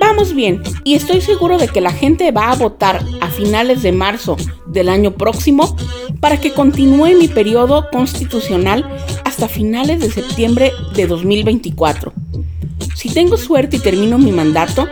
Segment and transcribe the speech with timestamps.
[0.00, 3.92] Vamos bien, y estoy seguro de que la gente va a votar a finales de
[3.92, 5.76] marzo del año próximo
[6.20, 8.88] para que continúe mi periodo constitucional
[9.24, 12.12] hasta finales de septiembre de 2024.
[12.94, 14.88] Si tengo suerte y termino mi mandato,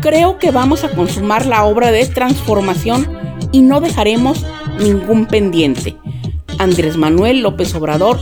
[0.00, 3.08] creo que vamos a consumar la obra de transformación
[3.52, 4.44] y no dejaremos
[4.78, 5.96] ningún pendiente.
[6.58, 8.18] Andrés Manuel López Obrador,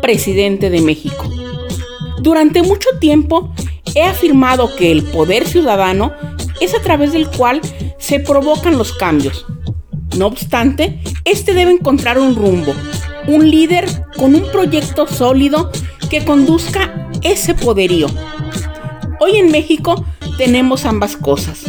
[0.00, 1.24] presidente de México.
[2.20, 3.52] Durante mucho tiempo
[3.96, 6.12] he afirmado que el poder ciudadano
[6.60, 7.60] es a través del cual
[7.98, 9.46] se provocan los cambios.
[10.16, 12.74] No obstante, este debe encontrar un rumbo,
[13.26, 15.72] un líder con un proyecto sólido
[16.10, 18.06] que conduzca ese poderío.
[19.18, 20.04] Hoy en México
[20.36, 21.64] tenemos ambas cosas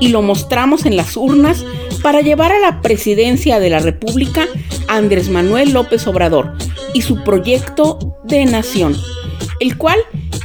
[0.00, 1.64] y lo mostramos en las urnas
[2.02, 4.46] para llevar a la presidencia de la República
[4.88, 6.52] a Andrés Manuel López Obrador
[6.94, 8.96] y su proyecto de nación,
[9.60, 9.98] el cual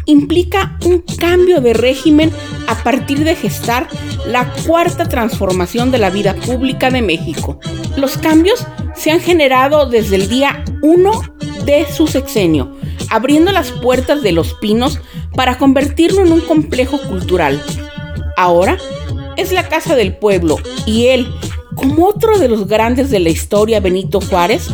[0.05, 2.31] implica un cambio de régimen
[2.67, 3.87] a partir de gestar
[4.27, 7.59] la cuarta transformación de la vida pública de México.
[7.97, 12.75] Los cambios se han generado desde el día 1 de su sexenio,
[13.09, 14.99] abriendo las puertas de Los Pinos
[15.35, 17.61] para convertirlo en un complejo cultural.
[18.37, 18.77] Ahora
[19.37, 21.27] es la Casa del Pueblo y él,
[21.75, 24.69] como otro de los grandes de la historia, Benito Juárez,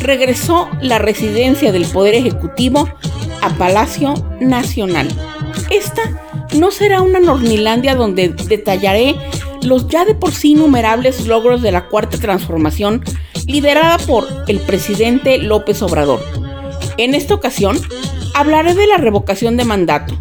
[0.00, 2.88] regresó la residencia del Poder Ejecutivo
[3.44, 5.06] a Palacio Nacional.
[5.70, 6.02] Esta
[6.56, 9.16] no será una Nornilandia donde detallaré
[9.62, 13.04] los ya de por sí innumerables logros de la Cuarta Transformación
[13.46, 16.20] liderada por el presidente López Obrador.
[16.96, 17.78] En esta ocasión
[18.34, 20.14] hablaré de la revocación de mandato,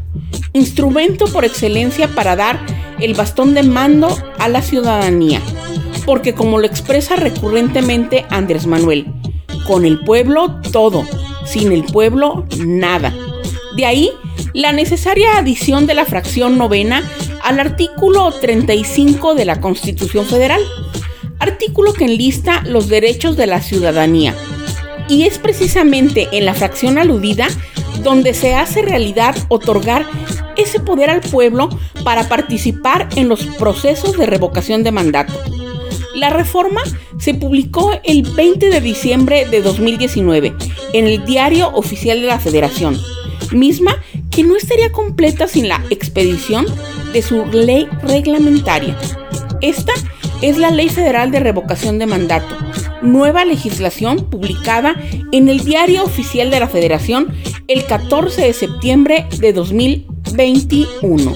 [0.51, 2.59] instrumento por excelencia para dar
[2.99, 5.41] el bastón de mando a la ciudadanía,
[6.05, 9.07] porque como lo expresa recurrentemente Andrés Manuel,
[9.65, 11.05] con el pueblo todo,
[11.45, 13.13] sin el pueblo nada.
[13.75, 14.11] De ahí
[14.53, 17.03] la necesaria adición de la fracción novena
[17.43, 20.61] al artículo 35 de la Constitución Federal,
[21.39, 24.35] artículo que enlista los derechos de la ciudadanía.
[25.09, 27.47] Y es precisamente en la fracción aludida
[28.03, 30.05] donde se hace realidad otorgar
[30.55, 31.69] ese poder al pueblo
[32.03, 35.33] para participar en los procesos de revocación de mandato.
[36.15, 36.81] La reforma
[37.23, 40.53] se publicó el 20 de diciembre de 2019
[40.91, 42.99] en el Diario Oficial de la Federación,
[43.53, 43.95] misma
[44.29, 46.65] que no estaría completa sin la expedición
[47.13, 48.97] de su ley reglamentaria.
[49.61, 49.93] Esta
[50.41, 52.57] es la Ley Federal de Revocación de Mandato,
[53.01, 54.93] nueva legislación publicada
[55.31, 57.33] en el Diario Oficial de la Federación
[57.69, 61.33] el 14 de septiembre de 2021.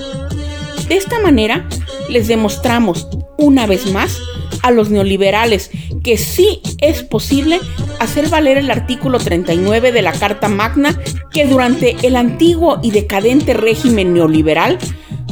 [0.90, 1.66] De esta manera,
[2.10, 4.20] les demostramos una vez más
[4.64, 5.72] a los neoliberales
[6.04, 7.60] que sí es posible
[8.00, 11.00] hacer valer el artículo 39 de la Carta Magna
[11.32, 14.78] que durante el antiguo y decadente régimen neoliberal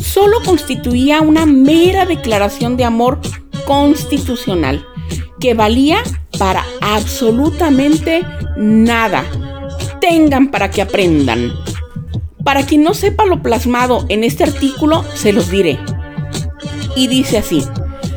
[0.02, 3.20] solo constituía una mera declaración de amor
[3.66, 4.86] constitucional
[5.40, 6.02] que valía
[6.38, 8.24] para absolutamente
[8.58, 9.26] nada.
[10.00, 11.54] Tengan para que aprendan.
[12.44, 15.80] Para quien no sepa lo plasmado en este artículo, se los diré.
[16.96, 17.64] Y dice así,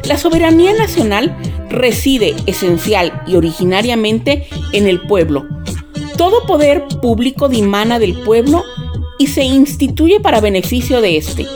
[0.08, 1.36] la soberanía nacional
[1.68, 5.46] reside esencial y originariamente en el pueblo.
[6.16, 8.64] Todo poder público dimana del pueblo
[9.18, 11.46] y se instituye para beneficio de éste.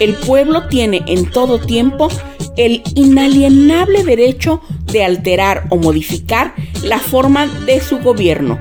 [0.00, 2.08] El pueblo tiene en todo tiempo
[2.56, 8.58] el inalienable derecho de alterar o modificar la forma de su gobierno.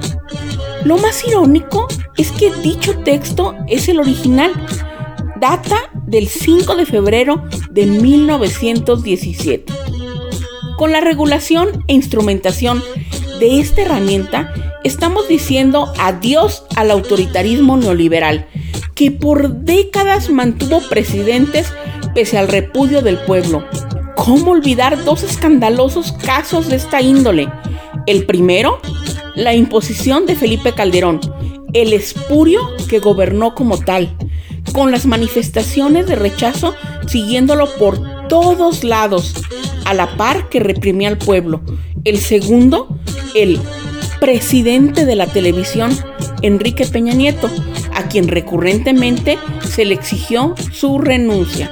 [0.83, 1.87] Lo más irónico
[2.17, 4.51] es que dicho texto es el original.
[5.39, 9.71] Data del 5 de febrero de 1917.
[10.77, 12.81] Con la regulación e instrumentación
[13.39, 14.53] de esta herramienta,
[14.83, 18.47] estamos diciendo adiós al autoritarismo neoliberal,
[18.95, 21.71] que por décadas mantuvo presidentes
[22.15, 23.63] pese al repudio del pueblo.
[24.15, 27.47] ¿Cómo olvidar dos escandalosos casos de esta índole?
[28.07, 28.79] El primero,
[29.35, 31.19] la imposición de Felipe Calderón,
[31.73, 34.17] el espurio que gobernó como tal,
[34.73, 36.75] con las manifestaciones de rechazo
[37.07, 39.33] siguiéndolo por todos lados,
[39.85, 41.61] a la par que reprimía al pueblo.
[42.03, 42.99] El segundo,
[43.35, 43.59] el
[44.19, 45.91] presidente de la televisión,
[46.41, 47.49] Enrique Peña Nieto,
[47.93, 49.37] a quien recurrentemente
[49.67, 51.71] se le exigió su renuncia.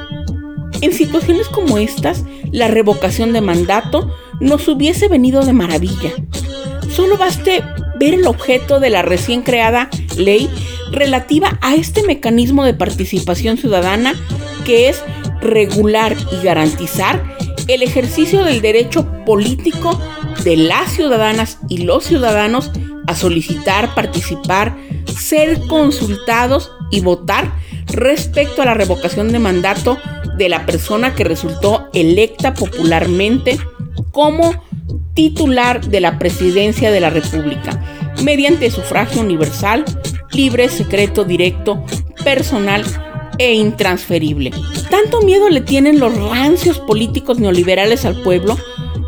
[0.81, 6.11] En situaciones como estas, la revocación de mandato nos hubiese venido de maravilla.
[6.89, 7.63] Solo baste
[7.99, 10.49] ver el objeto de la recién creada ley
[10.91, 14.13] relativa a este mecanismo de participación ciudadana
[14.65, 15.03] que es
[15.41, 17.23] regular y garantizar
[17.67, 19.99] el ejercicio del derecho político
[20.43, 22.71] de las ciudadanas y los ciudadanos
[23.07, 27.51] a solicitar, participar, ser consultados y votar
[27.87, 29.97] respecto a la revocación de mandato
[30.37, 33.57] de la persona que resultó electa popularmente
[34.11, 34.53] como
[35.13, 37.81] titular de la presidencia de la República,
[38.23, 39.85] mediante sufragio universal,
[40.35, 41.83] libre, secreto, directo,
[42.23, 42.83] personal
[43.37, 44.51] e intransferible.
[44.89, 48.57] Tanto miedo le tienen los rancios políticos neoliberales al pueblo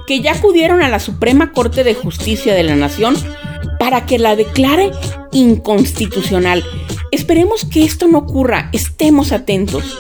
[0.06, 3.16] que ya acudieron a la Suprema Corte de Justicia de la Nación
[3.80, 4.92] para que la declare
[5.32, 6.64] inconstitucional.
[7.12, 9.98] Esperemos que esto no ocurra, estemos atentos.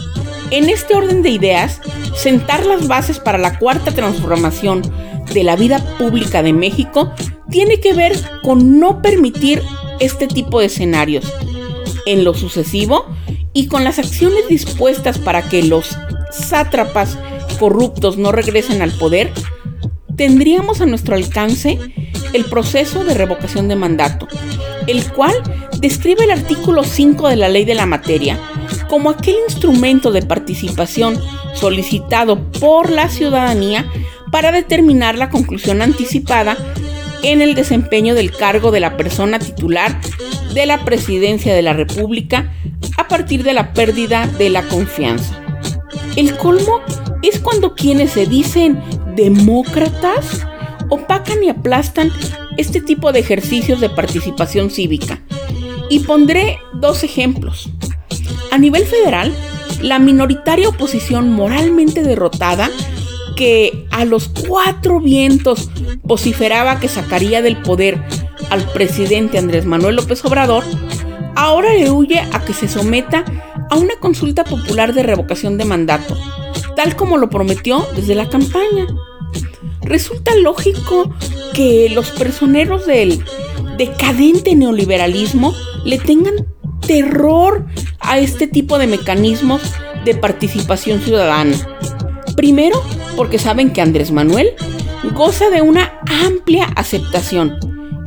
[0.49, 1.81] En este orden de ideas,
[2.15, 4.81] sentar las bases para la cuarta transformación
[5.33, 7.11] de la vida pública de México
[7.49, 9.61] tiene que ver con no permitir
[9.99, 11.31] este tipo de escenarios.
[12.05, 13.05] En lo sucesivo,
[13.53, 15.97] y con las acciones dispuestas para que los
[16.31, 17.17] sátrapas
[17.59, 19.31] corruptos no regresen al poder,
[20.15, 21.79] tendríamos a nuestro alcance
[22.33, 24.27] el proceso de revocación de mandato,
[24.85, 25.33] el cual
[25.79, 28.39] describe el artículo 5 de la ley de la materia
[28.89, 31.19] como aquel instrumento de participación
[31.53, 33.85] solicitado por la ciudadanía
[34.31, 36.57] para determinar la conclusión anticipada
[37.23, 39.99] en el desempeño del cargo de la persona titular
[40.53, 42.53] de la presidencia de la República
[42.97, 45.41] a partir de la pérdida de la confianza.
[46.15, 46.81] El colmo
[47.21, 48.81] es cuando quienes se dicen
[49.15, 50.45] demócratas
[50.89, 52.11] opacan y aplastan
[52.57, 55.21] este tipo de ejercicios de participación cívica.
[55.89, 57.69] Y pondré dos ejemplos.
[58.51, 59.33] A nivel federal,
[59.81, 62.69] la minoritaria oposición moralmente derrotada
[63.37, 65.69] que a los cuatro vientos
[66.01, 68.03] vociferaba que sacaría del poder
[68.49, 70.63] al presidente Andrés Manuel López Obrador,
[71.35, 73.23] ahora le huye a que se someta
[73.69, 76.17] a una consulta popular de revocación de mandato,
[76.75, 78.87] tal como lo prometió desde la campaña.
[79.83, 81.13] Resulta lógico
[81.53, 83.23] que los personeros del
[83.77, 85.53] decadente neoliberalismo
[85.85, 86.47] le tengan
[86.87, 87.67] terror
[87.99, 89.61] a este tipo de mecanismos
[90.05, 91.55] de participación ciudadana.
[92.37, 92.81] Primero,
[93.17, 94.53] porque saben que Andrés Manuel
[95.13, 97.57] goza de una amplia aceptación.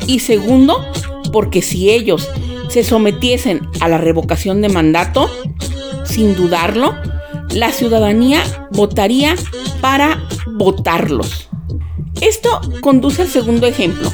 [0.07, 0.85] Y segundo,
[1.33, 2.29] porque si ellos
[2.69, 5.29] se sometiesen a la revocación de mandato,
[6.05, 6.95] sin dudarlo,
[7.51, 9.35] la ciudadanía votaría
[9.81, 11.49] para votarlos.
[12.21, 14.11] Esto conduce al segundo ejemplo,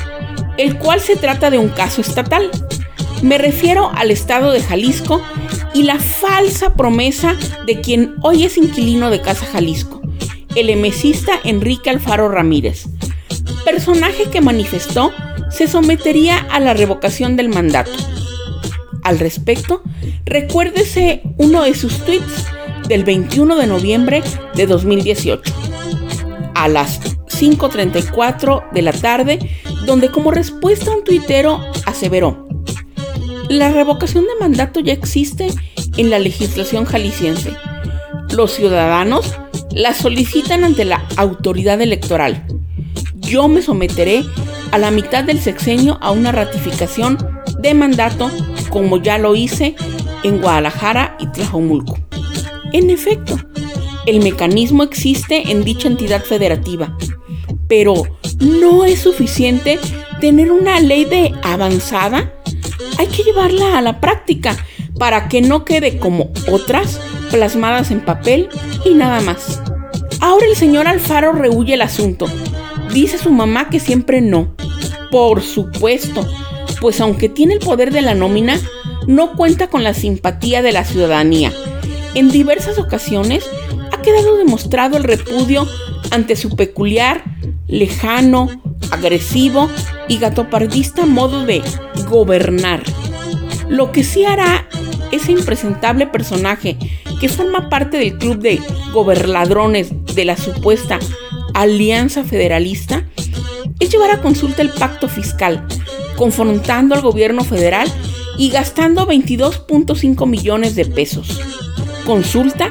[0.56, 2.50] el cual se trata de un caso estatal.
[3.22, 5.20] Me refiero al estado de Jalisco
[5.74, 7.36] y la falsa promesa
[7.66, 10.00] de quien hoy es inquilino de Casa Jalisco,
[10.56, 12.86] el emesista Enrique Alfaro Ramírez,
[13.64, 15.12] personaje que manifestó
[15.50, 17.92] se sometería a la revocación del mandato
[19.06, 19.82] al respecto,
[20.24, 22.46] recuérdese uno de sus tweets
[22.88, 24.22] del 21 de noviembre
[24.54, 25.54] de 2018
[26.56, 29.38] a las 5.34 de la tarde,
[29.84, 32.48] donde como respuesta un tuitero aseveró,
[33.48, 35.48] la revocación de mandato ya existe
[35.96, 37.52] en la legislación jalisciense.
[38.30, 39.38] Los ciudadanos
[39.76, 42.46] la solicitan ante la autoridad electoral.
[43.16, 44.24] Yo me someteré
[44.70, 47.18] a la mitad del sexenio a una ratificación
[47.58, 48.30] de mandato
[48.70, 49.76] como ya lo hice
[50.24, 51.98] en Guadalajara y Tlajomulco.
[52.72, 53.38] En efecto,
[54.06, 56.96] el mecanismo existe en dicha entidad federativa,
[57.68, 58.02] pero
[58.40, 59.78] no es suficiente
[60.22, 62.32] tener una ley de avanzada.
[62.98, 64.56] Hay que llevarla a la práctica
[64.98, 66.98] para que no quede como otras
[67.30, 68.48] plasmadas en papel
[68.86, 69.60] y nada más.
[70.20, 72.26] Ahora el señor Alfaro rehuye el asunto.
[72.92, 74.54] Dice su mamá que siempre no.
[75.10, 76.26] Por supuesto,
[76.80, 78.58] pues aunque tiene el poder de la nómina,
[79.06, 81.52] no cuenta con la simpatía de la ciudadanía.
[82.14, 83.44] En diversas ocasiones
[83.92, 85.66] ha quedado demostrado el repudio
[86.10, 87.22] ante su peculiar,
[87.66, 88.48] lejano,
[88.90, 89.68] agresivo
[90.08, 91.62] y gatopardista modo de
[92.08, 92.82] gobernar.
[93.68, 94.68] Lo que sí hará
[95.12, 96.76] ese impresentable personaje
[97.20, 98.60] que forma parte del club de
[98.92, 100.98] goberladrones de la supuesta
[101.54, 103.04] Alianza Federalista
[103.78, 105.64] es llevar a consulta el pacto fiscal
[106.16, 107.88] confrontando al gobierno federal
[108.38, 111.40] y gastando 22.5 millones de pesos.
[112.04, 112.68] Consulta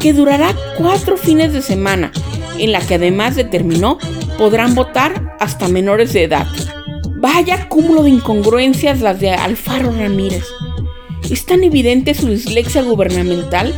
[0.00, 2.12] que durará cuatro fines de semana,
[2.58, 3.98] en la que además determinó
[4.36, 6.46] podrán votar hasta menores de edad.
[7.16, 10.44] Vaya cúmulo de incongruencias las de Alfaro Ramírez.
[11.30, 13.74] Es tan evidente su dislexia gubernamental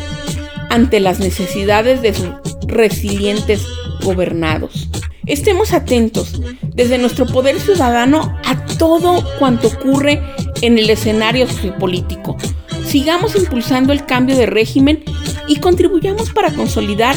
[0.69, 2.35] ante las necesidades de su
[2.71, 3.67] resilientes
[4.03, 4.89] gobernados.
[5.27, 6.41] Estemos atentos
[6.75, 10.23] desde nuestro poder ciudadano a todo cuanto ocurre
[10.63, 12.37] en el escenario sociopolítico.
[12.87, 15.05] Sigamos impulsando el cambio de régimen
[15.47, 17.17] y contribuyamos para consolidar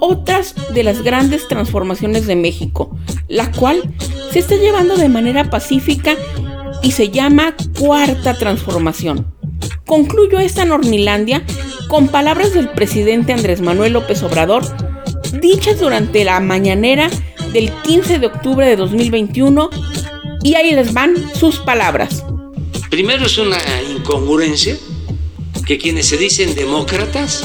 [0.00, 2.96] otras de las grandes transformaciones de México,
[3.28, 3.82] la cual
[4.30, 6.16] se está llevando de manera pacífica
[6.82, 9.26] y se llama Cuarta Transformación.
[9.86, 11.42] Concluyo esta Nornilandia
[11.88, 14.64] con palabras del presidente Andrés Manuel López Obrador,
[15.40, 17.10] dichas durante la mañanera
[17.52, 19.70] del 15 de octubre de 2021,
[20.42, 22.24] y ahí les van sus palabras.
[22.90, 23.58] Primero es una
[23.96, 24.76] incongruencia
[25.66, 27.44] que quienes se dicen demócratas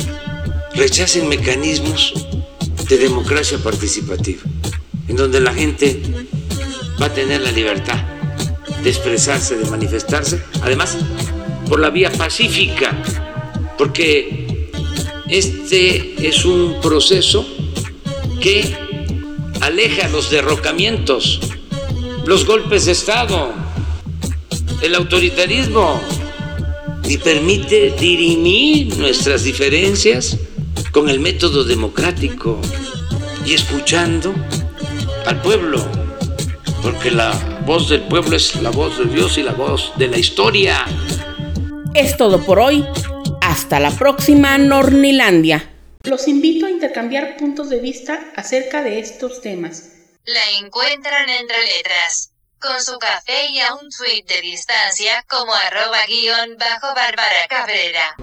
[0.75, 2.13] rechacen mecanismos
[2.89, 4.41] de democracia participativa,
[5.07, 6.01] en donde la gente
[7.01, 8.03] va a tener la libertad
[8.83, 10.97] de expresarse, de manifestarse, además
[11.69, 13.01] por la vía pacífica,
[13.77, 14.71] porque
[15.29, 17.45] este es un proceso
[18.41, 18.75] que
[19.61, 21.39] aleja los derrocamientos,
[22.25, 23.53] los golpes de Estado,
[24.81, 26.01] el autoritarismo
[27.07, 30.37] y permite dirimir nuestras diferencias
[30.91, 32.59] con el método democrático
[33.45, 34.33] y escuchando
[35.25, 35.85] al pueblo,
[36.81, 37.31] porque la
[37.65, 40.85] voz del pueblo es la voz de Dios y la voz de la historia.
[41.93, 42.85] Es todo por hoy.
[43.41, 45.76] Hasta la próxima, Nornilandia.
[46.07, 49.89] Los invito a intercambiar puntos de vista acerca de estos temas.
[50.23, 56.05] La encuentran entre letras, con su café y a un tweet de distancia como arroba
[56.07, 58.15] guion bajo Bárbara Cabrera.